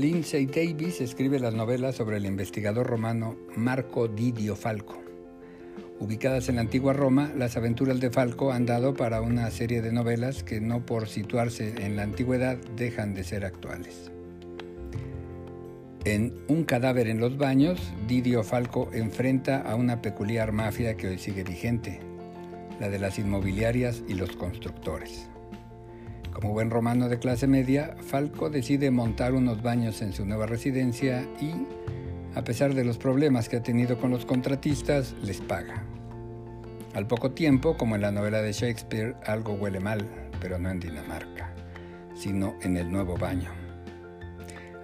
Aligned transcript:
Lindsay 0.00 0.46
Davis 0.46 1.02
escribe 1.02 1.38
las 1.38 1.52
novelas 1.52 1.94
sobre 1.94 2.16
el 2.16 2.24
investigador 2.24 2.86
romano 2.86 3.36
Marco 3.54 4.08
Didio 4.08 4.56
Falco. 4.56 4.98
Ubicadas 5.98 6.48
en 6.48 6.54
la 6.54 6.62
antigua 6.62 6.94
Roma, 6.94 7.30
las 7.36 7.58
aventuras 7.58 8.00
de 8.00 8.08
Falco 8.08 8.50
han 8.50 8.64
dado 8.64 8.94
para 8.94 9.20
una 9.20 9.50
serie 9.50 9.82
de 9.82 9.92
novelas 9.92 10.42
que 10.42 10.58
no 10.58 10.86
por 10.86 11.06
situarse 11.06 11.84
en 11.84 11.96
la 11.96 12.04
antigüedad 12.04 12.56
dejan 12.76 13.12
de 13.12 13.24
ser 13.24 13.44
actuales. 13.44 14.10
En 16.06 16.32
Un 16.48 16.64
cadáver 16.64 17.06
en 17.06 17.20
los 17.20 17.36
baños, 17.36 17.92
Didio 18.08 18.42
Falco 18.42 18.88
enfrenta 18.94 19.60
a 19.60 19.74
una 19.74 20.00
peculiar 20.00 20.50
mafia 20.52 20.96
que 20.96 21.08
hoy 21.08 21.18
sigue 21.18 21.44
vigente, 21.44 22.00
la 22.80 22.88
de 22.88 23.00
las 23.00 23.18
inmobiliarias 23.18 24.02
y 24.08 24.14
los 24.14 24.34
constructores. 24.34 25.29
Como 26.32 26.52
buen 26.52 26.70
romano 26.70 27.08
de 27.08 27.18
clase 27.18 27.46
media, 27.46 27.96
Falco 28.00 28.50
decide 28.50 28.90
montar 28.90 29.34
unos 29.34 29.62
baños 29.62 30.00
en 30.00 30.12
su 30.12 30.24
nueva 30.24 30.46
residencia 30.46 31.26
y, 31.40 31.52
a 32.34 32.44
pesar 32.44 32.74
de 32.74 32.84
los 32.84 32.98
problemas 32.98 33.48
que 33.48 33.56
ha 33.56 33.62
tenido 33.62 33.98
con 33.98 34.10
los 34.10 34.24
contratistas, 34.24 35.14
les 35.22 35.40
paga. 35.40 35.84
Al 36.94 37.06
poco 37.06 37.32
tiempo, 37.32 37.76
como 37.76 37.94
en 37.94 38.02
la 38.02 38.12
novela 38.12 38.42
de 38.42 38.52
Shakespeare, 38.52 39.16
algo 39.26 39.54
huele 39.54 39.80
mal, 39.80 40.06
pero 40.40 40.58
no 40.58 40.70
en 40.70 40.80
Dinamarca, 40.80 41.52
sino 42.14 42.54
en 42.62 42.76
el 42.76 42.90
nuevo 42.90 43.16
baño. 43.16 43.50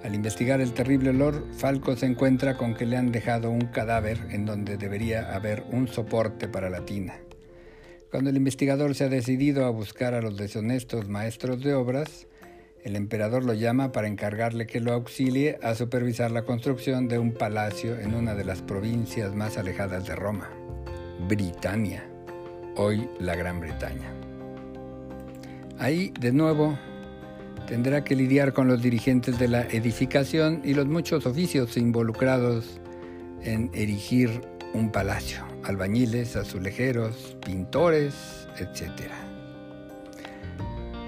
Al 0.04 0.14
investigar 0.14 0.60
el 0.60 0.72
terrible 0.72 1.10
olor, 1.10 1.46
Falco 1.52 1.96
se 1.96 2.06
encuentra 2.06 2.56
con 2.56 2.74
que 2.74 2.86
le 2.86 2.96
han 2.96 3.10
dejado 3.10 3.50
un 3.50 3.66
cadáver 3.66 4.18
en 4.30 4.46
donde 4.46 4.76
debería 4.76 5.34
haber 5.34 5.64
un 5.72 5.88
soporte 5.88 6.46
para 6.46 6.70
la 6.70 6.84
tina. 6.84 7.14
Cuando 8.16 8.30
el 8.30 8.38
investigador 8.38 8.94
se 8.94 9.04
ha 9.04 9.08
decidido 9.10 9.66
a 9.66 9.68
buscar 9.68 10.14
a 10.14 10.22
los 10.22 10.38
deshonestos 10.38 11.06
maestros 11.06 11.62
de 11.62 11.74
obras, 11.74 12.26
el 12.82 12.96
emperador 12.96 13.44
lo 13.44 13.52
llama 13.52 13.92
para 13.92 14.08
encargarle 14.08 14.66
que 14.66 14.80
lo 14.80 14.94
auxilie 14.94 15.58
a 15.62 15.74
supervisar 15.74 16.30
la 16.30 16.46
construcción 16.46 17.08
de 17.08 17.18
un 17.18 17.32
palacio 17.32 18.00
en 18.00 18.14
una 18.14 18.34
de 18.34 18.46
las 18.46 18.62
provincias 18.62 19.34
más 19.34 19.58
alejadas 19.58 20.06
de 20.06 20.16
Roma, 20.16 20.48
Britania, 21.28 22.08
hoy 22.76 23.06
la 23.20 23.36
Gran 23.36 23.60
Bretaña. 23.60 24.10
Ahí, 25.78 26.10
de 26.18 26.32
nuevo, 26.32 26.78
tendrá 27.66 28.02
que 28.02 28.16
lidiar 28.16 28.54
con 28.54 28.66
los 28.66 28.80
dirigentes 28.80 29.38
de 29.38 29.48
la 29.48 29.60
edificación 29.64 30.62
y 30.64 30.72
los 30.72 30.86
muchos 30.86 31.26
oficios 31.26 31.76
involucrados 31.76 32.80
en 33.42 33.70
erigir 33.74 34.40
un 34.76 34.90
palacio 34.90 35.44
albañiles, 35.66 36.36
azulejeros, 36.36 37.36
pintores, 37.44 38.46
etc. 38.58 39.10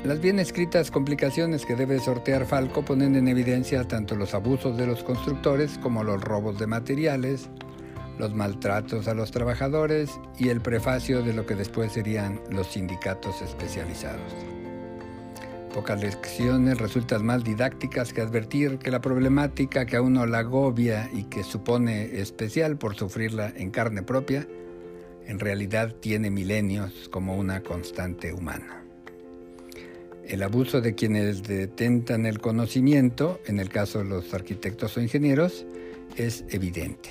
Las 0.04 0.20
bien 0.20 0.38
escritas 0.38 0.90
complicaciones 0.90 1.64
que 1.64 1.74
debe 1.74 1.98
sortear 1.98 2.46
Falco 2.46 2.84
ponen 2.84 3.16
en 3.16 3.28
evidencia 3.28 3.84
tanto 3.84 4.14
los 4.16 4.34
abusos 4.34 4.76
de 4.76 4.86
los 4.86 5.02
constructores 5.02 5.78
como 5.78 6.04
los 6.04 6.22
robos 6.22 6.58
de 6.58 6.66
materiales, 6.66 7.48
los 8.18 8.34
maltratos 8.34 9.06
a 9.06 9.14
los 9.14 9.30
trabajadores 9.30 10.10
y 10.38 10.48
el 10.48 10.60
prefacio 10.60 11.22
de 11.22 11.34
lo 11.34 11.46
que 11.46 11.54
después 11.54 11.92
serían 11.92 12.40
los 12.50 12.68
sindicatos 12.68 13.42
especializados. 13.42 14.57
Pocas 15.78 16.02
lecciones 16.02 16.76
resultan 16.78 17.24
más 17.24 17.44
didácticas 17.44 18.12
que 18.12 18.20
advertir 18.20 18.78
que 18.78 18.90
la 18.90 19.00
problemática 19.00 19.86
que 19.86 19.94
a 19.94 20.02
uno 20.02 20.26
la 20.26 20.40
agobia 20.40 21.08
y 21.14 21.22
que 21.22 21.44
supone 21.44 22.18
especial 22.18 22.76
por 22.76 22.96
sufrirla 22.96 23.52
en 23.54 23.70
carne 23.70 24.02
propia, 24.02 24.48
en 25.24 25.38
realidad 25.38 25.94
tiene 26.00 26.32
milenios 26.32 27.08
como 27.12 27.36
una 27.36 27.62
constante 27.62 28.32
humana. 28.32 28.82
El 30.26 30.42
abuso 30.42 30.80
de 30.80 30.96
quienes 30.96 31.44
detentan 31.44 32.26
el 32.26 32.40
conocimiento, 32.40 33.38
en 33.46 33.60
el 33.60 33.68
caso 33.68 34.00
de 34.00 34.06
los 34.06 34.34
arquitectos 34.34 34.96
o 34.96 35.00
ingenieros, 35.00 35.64
es 36.16 36.44
evidente. 36.48 37.10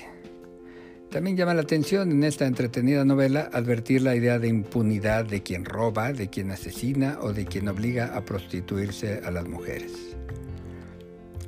También 1.10 1.38
llama 1.38 1.54
la 1.54 1.62
atención 1.62 2.12
en 2.12 2.22
esta 2.22 2.46
entretenida 2.46 3.02
novela 3.02 3.48
advertir 3.54 4.02
la 4.02 4.14
idea 4.14 4.38
de 4.38 4.48
impunidad 4.48 5.24
de 5.24 5.42
quien 5.42 5.64
roba, 5.64 6.12
de 6.12 6.28
quien 6.28 6.50
asesina 6.50 7.18
o 7.22 7.32
de 7.32 7.46
quien 7.46 7.66
obliga 7.68 8.14
a 8.14 8.26
prostituirse 8.26 9.22
a 9.24 9.30
las 9.30 9.48
mujeres. 9.48 9.92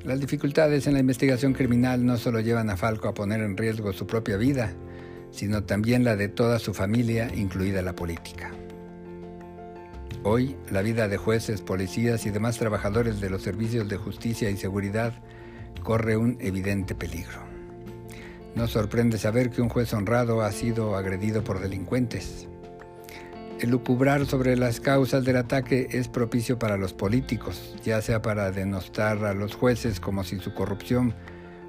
Las 0.03 0.19
dificultades 0.19 0.87
en 0.87 0.93
la 0.93 0.99
investigación 0.99 1.53
criminal 1.53 2.03
no 2.03 2.17
solo 2.17 2.39
llevan 2.39 2.71
a 2.71 2.77
Falco 2.77 3.07
a 3.07 3.13
poner 3.13 3.41
en 3.41 3.55
riesgo 3.55 3.93
su 3.93 4.07
propia 4.07 4.35
vida, 4.35 4.73
sino 5.29 5.63
también 5.63 6.03
la 6.03 6.15
de 6.15 6.27
toda 6.27 6.57
su 6.57 6.73
familia, 6.73 7.29
incluida 7.35 7.83
la 7.83 7.93
política. 7.93 8.49
Hoy, 10.23 10.55
la 10.71 10.81
vida 10.81 11.07
de 11.07 11.17
jueces, 11.17 11.61
policías 11.61 12.25
y 12.25 12.31
demás 12.31 12.57
trabajadores 12.57 13.21
de 13.21 13.29
los 13.29 13.43
servicios 13.43 13.87
de 13.87 13.97
justicia 13.97 14.49
y 14.49 14.57
seguridad 14.57 15.13
corre 15.83 16.17
un 16.17 16.37
evidente 16.39 16.95
peligro. 16.95 17.50
No 18.55 18.67
sorprende 18.67 19.17
saber 19.17 19.49
que 19.49 19.61
un 19.61 19.69
juez 19.69 19.93
honrado 19.93 20.41
ha 20.41 20.51
sido 20.51 20.95
agredido 20.95 21.43
por 21.43 21.59
delincuentes. 21.59 22.47
El 23.61 23.69
lucubrar 23.69 24.25
sobre 24.25 24.57
las 24.57 24.79
causas 24.79 25.23
del 25.23 25.37
ataque 25.37 25.87
es 25.91 26.07
propicio 26.07 26.57
para 26.57 26.77
los 26.77 26.93
políticos, 26.93 27.75
ya 27.83 28.01
sea 28.01 28.21
para 28.21 28.51
denostar 28.51 29.23
a 29.23 29.35
los 29.35 29.53
jueces 29.53 29.99
como 29.99 30.23
si 30.23 30.39
su 30.39 30.53
corrupción 30.53 31.13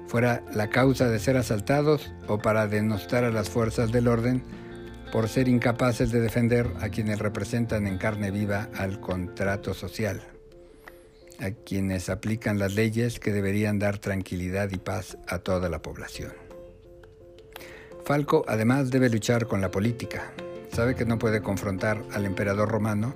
fuera 0.07 0.43
la 0.53 0.69
causa 0.69 1.07
de 1.07 1.19
ser 1.19 1.37
asaltados 1.37 2.11
o 2.27 2.39
para 2.39 2.67
denostar 2.67 3.23
a 3.23 3.31
las 3.31 3.49
fuerzas 3.49 3.91
del 3.91 4.07
orden 4.07 4.43
por 5.11 5.29
ser 5.29 5.47
incapaces 5.47 6.11
de 6.11 6.19
defender 6.19 6.67
a 6.81 6.89
quienes 6.89 7.19
representan 7.19 7.85
en 7.85 7.99
carne 7.99 8.31
viva 8.31 8.69
al 8.75 8.99
contrato 8.99 9.75
social, 9.75 10.23
a 11.39 11.51
quienes 11.51 12.09
aplican 12.09 12.57
las 12.57 12.73
leyes 12.73 13.19
que 13.19 13.31
deberían 13.31 13.77
dar 13.77 13.99
tranquilidad 13.99 14.71
y 14.71 14.77
paz 14.77 15.19
a 15.27 15.37
toda 15.37 15.69
la 15.69 15.83
población. 15.83 16.42
Falco 18.05 18.43
además 18.47 18.91
debe 18.91 19.09
luchar 19.09 19.47
con 19.47 19.61
la 19.61 19.71
política. 19.71 20.33
Sabe 20.73 20.93
que 20.95 21.05
no 21.05 21.17
puede 21.17 21.41
confrontar 21.41 22.03
al 22.11 22.25
emperador 22.25 22.69
romano 22.69 23.15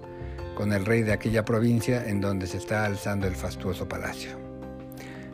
con 0.55 0.71
el 0.71 0.85
rey 0.85 1.03
de 1.03 1.11
aquella 1.11 1.43
provincia 1.43 2.07
en 2.07 2.21
donde 2.21 2.47
se 2.47 2.57
está 2.57 2.85
alzando 2.85 3.27
el 3.27 3.35
fastuoso 3.35 3.87
palacio. 3.87 4.31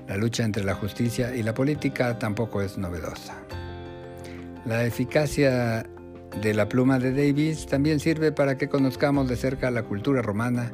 La 0.07 0.17
lucha 0.17 0.43
entre 0.43 0.63
la 0.63 0.73
justicia 0.73 1.35
y 1.35 1.43
la 1.43 1.53
política 1.53 2.17
tampoco 2.17 2.61
es 2.61 2.77
novedosa. 2.77 3.35
La 4.65 4.83
eficacia 4.85 5.85
de 6.41 6.53
la 6.53 6.67
pluma 6.67 6.97
de 6.97 7.11
Davis 7.11 7.67
también 7.67 7.99
sirve 7.99 8.31
para 8.31 8.57
que 8.57 8.69
conozcamos 8.69 9.29
de 9.29 9.35
cerca 9.35 9.69
la 9.69 9.83
cultura 9.83 10.21
romana 10.21 10.71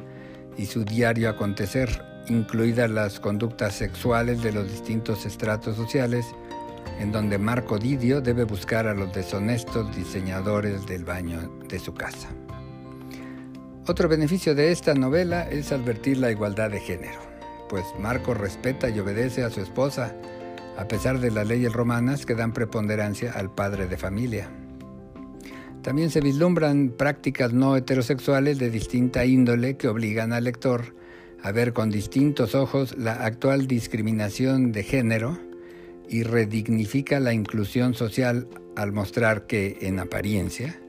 y 0.56 0.66
su 0.66 0.84
diario 0.84 1.28
acontecer, 1.28 2.02
incluidas 2.28 2.90
las 2.90 3.20
conductas 3.20 3.74
sexuales 3.74 4.42
de 4.42 4.52
los 4.52 4.70
distintos 4.70 5.26
estratos 5.26 5.76
sociales 5.76 6.24
en 6.98 7.12
donde 7.12 7.38
Marco 7.38 7.78
Didio 7.78 8.20
debe 8.20 8.44
buscar 8.44 8.86
a 8.86 8.94
los 8.94 9.12
deshonestos 9.12 9.94
diseñadores 9.96 10.86
del 10.86 11.04
baño 11.04 11.40
de 11.68 11.78
su 11.78 11.94
casa. 11.94 12.28
Otro 13.86 14.08
beneficio 14.08 14.54
de 14.54 14.70
esta 14.70 14.94
novela 14.94 15.48
es 15.48 15.72
advertir 15.72 16.18
la 16.18 16.30
igualdad 16.30 16.70
de 16.70 16.80
género, 16.80 17.18
pues 17.68 17.84
Marco 17.98 18.34
respeta 18.34 18.88
y 18.88 19.00
obedece 19.00 19.42
a 19.42 19.50
su 19.50 19.60
esposa, 19.60 20.14
a 20.76 20.86
pesar 20.86 21.18
de 21.18 21.30
las 21.30 21.46
leyes 21.46 21.72
romanas 21.72 22.26
que 22.26 22.34
dan 22.34 22.52
preponderancia 22.52 23.32
al 23.32 23.50
padre 23.52 23.86
de 23.86 23.96
familia. 23.96 24.50
También 25.82 26.10
se 26.10 26.20
vislumbran 26.20 26.90
prácticas 26.90 27.52
no 27.52 27.76
heterosexuales 27.76 28.58
de 28.58 28.70
distinta 28.70 29.24
índole 29.24 29.76
que 29.76 29.88
obligan 29.88 30.32
al 30.32 30.44
lector 30.44 30.94
a 31.42 31.52
ver 31.52 31.72
con 31.72 31.90
distintos 31.90 32.54
ojos 32.54 32.96
la 32.98 33.24
actual 33.24 33.66
discriminación 33.66 34.72
de 34.72 34.82
género 34.82 35.49
y 36.10 36.24
redignifica 36.24 37.20
la 37.20 37.32
inclusión 37.32 37.94
social 37.94 38.48
al 38.74 38.92
mostrar 38.92 39.46
que, 39.46 39.78
en 39.82 40.00
apariencia, 40.00 40.80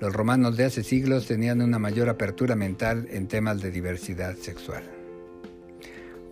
los 0.00 0.14
romanos 0.14 0.56
de 0.56 0.64
hace 0.64 0.82
siglos 0.82 1.26
tenían 1.26 1.60
una 1.60 1.78
mayor 1.78 2.08
apertura 2.08 2.56
mental 2.56 3.06
en 3.10 3.28
temas 3.28 3.60
de 3.60 3.70
diversidad 3.70 4.34
sexual. 4.36 4.82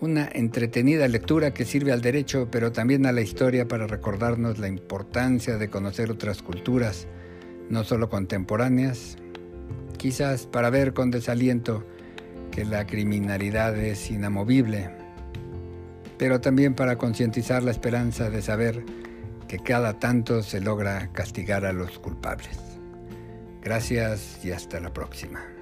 Una 0.00 0.26
entretenida 0.32 1.06
lectura 1.06 1.52
que 1.52 1.66
sirve 1.66 1.92
al 1.92 2.00
derecho, 2.00 2.48
pero 2.50 2.72
también 2.72 3.04
a 3.04 3.12
la 3.12 3.20
historia 3.20 3.68
para 3.68 3.86
recordarnos 3.86 4.58
la 4.58 4.68
importancia 4.68 5.58
de 5.58 5.68
conocer 5.68 6.10
otras 6.10 6.42
culturas, 6.42 7.06
no 7.68 7.84
solo 7.84 8.08
contemporáneas, 8.08 9.16
quizás 9.98 10.46
para 10.46 10.70
ver 10.70 10.94
con 10.94 11.10
desaliento 11.10 11.84
que 12.50 12.64
la 12.64 12.86
criminalidad 12.86 13.78
es 13.78 14.10
inamovible 14.10 15.03
pero 16.18 16.40
también 16.40 16.74
para 16.74 16.96
concientizar 16.96 17.62
la 17.62 17.70
esperanza 17.70 18.30
de 18.30 18.42
saber 18.42 18.84
que 19.48 19.58
cada 19.58 19.98
tanto 19.98 20.42
se 20.42 20.60
logra 20.60 21.10
castigar 21.12 21.64
a 21.64 21.72
los 21.72 21.98
culpables. 21.98 22.58
Gracias 23.62 24.44
y 24.44 24.52
hasta 24.52 24.80
la 24.80 24.92
próxima. 24.92 25.53